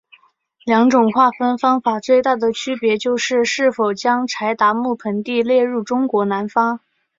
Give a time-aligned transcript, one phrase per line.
[0.65, 6.79] 两种划分方法最大的区别就是是否将柴达木盆地列入中国南方。